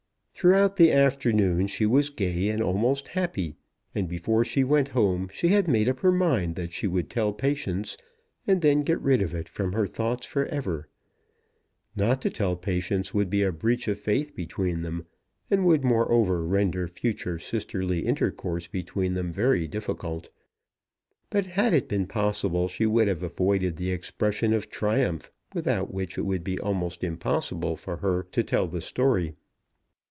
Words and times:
Throughout 0.33 0.77
the 0.77 0.91
afternoon 0.91 1.67
she 1.67 1.85
was 1.85 2.09
gay 2.09 2.49
and 2.49 2.63
almost 2.63 3.09
happy, 3.09 3.57
and 3.93 4.07
before 4.09 4.43
she 4.43 4.63
went 4.63 4.87
home 4.87 5.29
she 5.31 5.49
had 5.49 5.67
made 5.67 5.87
up 5.87 5.99
her 5.99 6.11
mind 6.11 6.55
that 6.55 6.71
she 6.71 6.87
would 6.87 7.11
tell 7.11 7.31
Patience, 7.31 7.95
and 8.47 8.61
then 8.63 8.81
get 8.81 8.99
rid 9.01 9.21
of 9.21 9.35
it 9.35 9.47
from 9.47 9.73
her 9.73 9.85
thoughts 9.85 10.25
for 10.25 10.47
ever. 10.47 10.87
Not 11.95 12.23
to 12.23 12.31
tell 12.31 12.55
Patience 12.55 13.13
would 13.13 13.29
be 13.29 13.43
a 13.43 13.51
breach 13.51 13.87
of 13.87 13.99
faith 13.99 14.35
between 14.35 14.81
them, 14.81 15.05
and 15.51 15.63
would 15.63 15.83
moreover 15.83 16.43
render 16.43 16.87
future 16.87 17.37
sisterly 17.37 17.99
intercourse 17.99 18.65
between 18.65 19.13
them 19.13 19.31
very 19.31 19.67
difficult. 19.67 20.31
But 21.29 21.45
had 21.45 21.71
it 21.71 21.87
been 21.87 22.07
possible 22.07 22.67
she 22.67 22.87
would 22.87 23.07
have 23.07 23.21
avoided 23.21 23.75
the 23.75 23.91
expression 23.91 24.53
of 24.53 24.69
triumph 24.69 25.31
without 25.53 25.93
which 25.93 26.17
it 26.17 26.23
would 26.25 26.43
be 26.43 26.57
almost 26.59 27.03
impossible 27.03 27.75
for 27.75 27.97
her 27.97 28.23
to 28.31 28.41
tell 28.43 28.67
the 28.67 28.81
story. 28.81 29.35